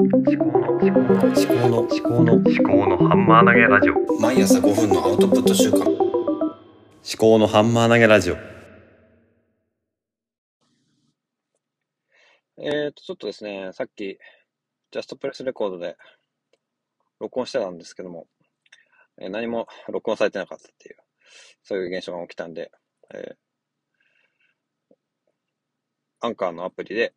[0.00, 4.20] 思考の思考の思考の思考の思考のハンマー投げラジオ。
[4.20, 5.82] 毎朝5分のアウトプット週間。
[5.86, 5.94] 思
[7.16, 8.36] 考のハンマー投げラジオ。
[12.58, 14.18] えーと、ちょっとですね、さっき、
[14.90, 15.96] ジャストプレスレコードで
[17.20, 18.26] 録音してたんですけども、
[19.18, 20.96] えー何も録音されてなかったっていう、
[21.62, 22.72] そういう現象が起きたんで、
[23.14, 23.36] えー
[26.20, 27.14] アンカーのアプリで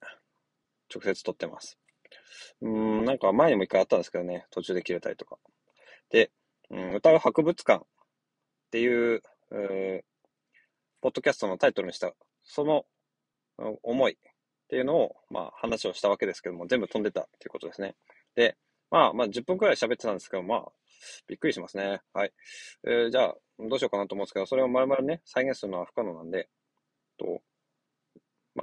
[0.94, 1.80] 直接撮ってます。
[2.62, 5.38] うん、なんか前にも一回あったんですけどね、途中で切れたりとか。
[6.10, 6.32] で、
[6.70, 7.88] うん、歌う博物館っ
[8.72, 10.18] ていう、えー
[11.00, 12.12] ポッドキャストのタイトルにした、
[12.44, 12.86] その
[13.84, 14.16] 思いっ
[14.68, 17.96] ていうのを、まあ話をしたわけですけども、全部飛んでたっていうことですね。
[18.36, 18.58] で、
[18.90, 20.66] まあまあ10分くらい喋ってたんですけど、まあ、
[21.28, 22.02] びっくりしますね。
[22.14, 22.34] はい。
[22.86, 26.50] えーじゃあ、どうしようかなと思うんですけど、それを丸々ね、再現するのは不可能なんで、
[27.18, 27.42] と、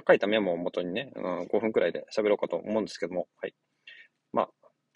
[0.07, 3.55] 書いたメモを元にね、うん、5分くらいで喋ろうかと思うんですけども、はい。
[4.33, 4.49] まあ、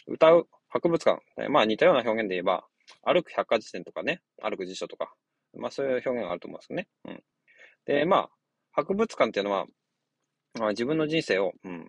[0.08, 2.66] 歌う博物館、えまあ似たような表現で言えば、
[3.04, 5.14] 歩く百科事典とかね、歩く辞書とか、
[5.58, 6.88] まあそういう表現があると思うんですよね。
[7.06, 7.24] うん。
[7.86, 8.30] で、まあ、
[8.72, 9.66] 博物館っていうのは、
[10.60, 11.88] まあ、自分の人生を、うん、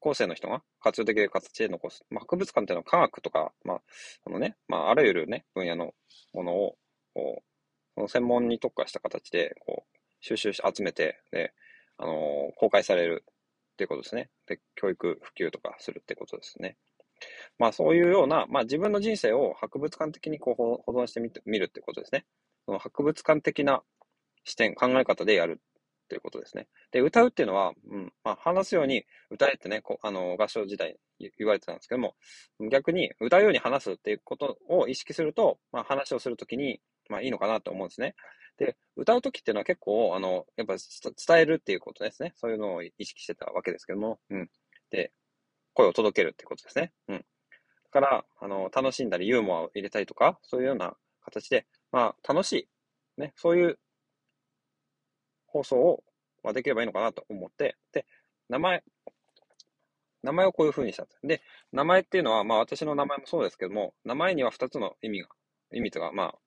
[0.00, 2.04] 後世の人が活用できる形で残す。
[2.10, 3.80] まあ、博物館っていうのは科学とか、まあ、
[4.24, 5.92] そのね、まあ、あらゆるね、分野の
[6.32, 6.76] ものを、
[7.14, 7.44] こう、
[7.94, 11.52] その専門に特化した形で、こう、収集し、集めて、で、
[11.98, 13.24] あの公開される
[13.72, 14.30] っていうことですね。
[14.46, 16.76] で、教育普及とかするってことですね。
[17.58, 20.52] まあ、そういうような、まあ、自分の人生を博物館的にこ
[20.86, 22.24] う保存してみてみるってことですね。
[22.66, 23.82] その博物館的な
[24.44, 26.68] 視点、考え方でやるっていうことですね。
[26.92, 32.14] で、歌うっていうのは、うん、まあ、話すように歌えってね、こあの、合唱時代言言われてたんですけども、
[32.70, 38.14] 逆に歌うように話すっていうことを意識すると、まあ、話をするときに、まあ、いいのかなと思うんですね。
[38.58, 42.32] で、歌うときっていうのは結構、あの、やっぱ伝えるっていうことですね。
[42.36, 44.50] そういうのを意識してたわけですけども、うん。
[44.90, 45.12] で、
[45.74, 46.92] 声を届けるってことですね。
[47.08, 47.16] うん。
[47.18, 47.24] だ
[47.90, 52.68] から、あの、楽しんだりユーモアを入れたりとか、そういうような形で、まあ、楽し
[53.16, 53.78] い、ね、そういう
[55.46, 56.04] 放送を、
[56.42, 58.06] まあ、できればいいのかなと思って、で、
[58.48, 58.82] 名前、
[60.22, 61.26] 名前をこういう風にしたんです。
[61.26, 65.28] で、名前っていうのは、まあ私の名前もそうですけども、名前には2つの意味が、
[65.72, 66.38] 意味とか、まあ、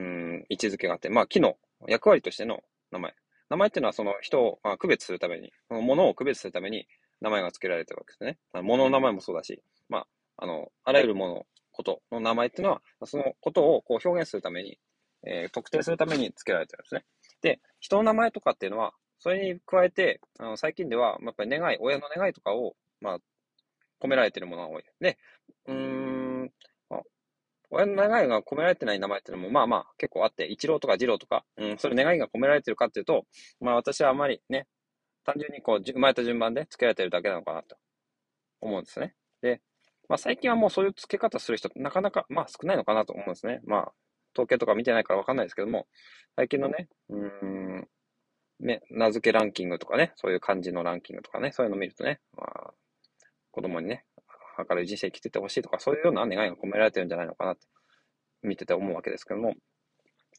[0.00, 1.56] うん、位置づけがあって、まあ、機能、
[1.86, 3.14] 役割としての名前。
[3.50, 6.86] 名前っていうのはその人を、まあ、区別するために、その物を区別するために
[7.20, 8.62] 名前が付けられてるわけですね。
[8.62, 14.78] 物の名前もそうだし、まあ、あの、あらゆるもの、ことの名前っていうのは、そのことをこう表現するために、
[15.26, 17.04] えー特定するために付けられてるんですね。
[17.42, 23.18] で、人の名前とかっていうのは、それに加えて、あの最近では、やっぱり願い、親の願いとかを、まあ、
[24.02, 24.84] 込められてるものが多い。
[25.00, 25.18] で、
[25.66, 26.19] うん、
[27.70, 33.24] 親の願いが込められてない名前っていうのも、まあまあ結構あって、一郎とか二郎とか、うん、それ願いが込められてるかっていうと、
[33.60, 34.66] まあ私はあまりね、
[35.24, 37.76] 単純にこう、生まれた順番で付けられてるだけなのかなと
[38.60, 39.14] 思うんですね。
[39.42, 39.60] で、
[40.08, 43.60] まあ最近はもうそういう付け方する人なかなか、まあ少ないのかなと思うんですね。
[43.64, 43.92] まあ、
[44.34, 45.86] 統計とか見てないからわかんないですけども、
[46.36, 47.88] 最近のね、うん、
[48.60, 52.74] ね、名付けランキングとかね、そういう漢字のランキングとかね、そういうの見るとね、まあ、
[53.50, 54.04] 子供にね、
[54.68, 57.66] 明るい人生生きててほしいとか、そういうような願いが込められてるんじゃないのかなって、
[58.42, 59.54] 見てて思うわけですけども。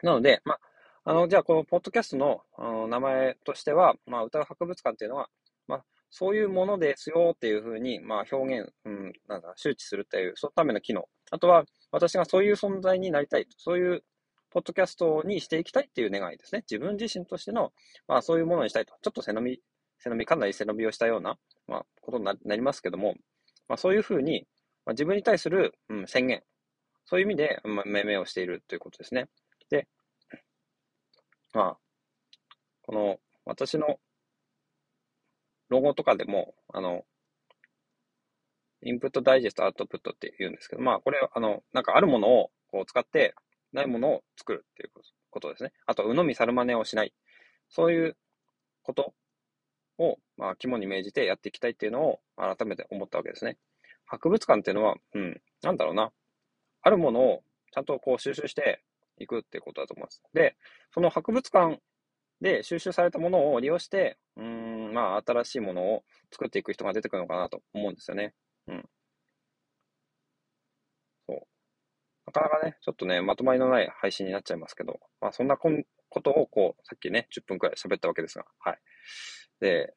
[0.01, 0.59] なので、まあ、
[1.03, 5.29] あの、じゃあこのポッドキャストのあの名前としては、まあ、歌う博物館っていうのは、
[5.67, 11.07] まあ、そういうものですよっていうふうに、まあ、表現、うん、なんだ、周知するっていう、そのための機能。
[11.31, 13.47] あとは、私がそういう存在になりたい。
[13.57, 14.03] そういう
[14.51, 16.63] ポッドキャストにしていきたいっていう願いですね。
[16.69, 17.71] 自分自身としての、
[18.07, 18.93] まあそういうものにしたいと。
[19.01, 19.61] ちょっと背伸び、
[19.97, 21.37] 背伸び、かなり背伸びをしたような、
[21.67, 23.15] まあ、ことにななりますけども、
[23.71, 24.45] まあそういうふうに、
[24.85, 26.43] まあ、自分に対する、うん、宣言。
[27.05, 29.29] そういう意味で、まあ、命名をしているということですね。
[29.69, 29.87] で、
[31.53, 31.77] まあ、
[32.81, 33.97] この、私の
[35.69, 37.05] ロゴとかでも、あの、
[38.83, 43.35] インプットダイジェスト、アウトプットって言うんですけど、まあ、これ、あの、なんかあるものをこう使って、
[43.71, 44.91] ないものを作るっていう
[45.29, 45.71] ことですね。
[45.85, 47.13] あと、鵜呑み猿真似をしない。
[47.69, 48.17] そういう
[48.83, 49.13] こと
[49.97, 53.59] を、まあ、肝に銘じてやっていきたいっていうのを改めて思ったわけですね。
[54.08, 56.11] 博物館っていうのは、うん、なんだろうな。
[56.82, 58.82] あるものをちゃんとこう収集して
[59.20, 60.23] いくっていうことだと思います。
[60.34, 60.58] で、
[60.96, 61.79] その博物館
[62.41, 68.34] で収集されたものを利用して、うん、まあ、新しいものを作っていく人が出てくるのかなと思うんですよね。
[68.67, 68.90] うん。
[71.28, 71.40] そう。
[72.26, 75.70] なかなかね、ちょっとね、まとまりのない配信になっちゃいますけど、まあ、そんなこ
[76.09, 78.79] ことを、こう、さっきね、10分くらい喋ったわけですが、はい。
[79.59, 79.94] で、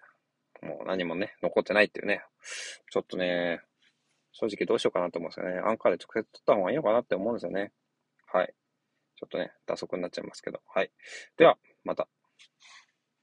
[0.65, 2.25] もう何もね、残ってないっていうね、
[2.91, 3.61] ちょっとね、
[4.33, 5.61] 正直どうしようかなと思うんですよね。
[5.61, 7.73] アンカーで直接撮った方がいいのかなって思うんですよね。
[8.33, 8.55] はい。
[9.17, 10.61] ちょっとね、打足になっちゃいますけど。
[10.67, 10.91] はい。
[11.37, 12.09] では、また。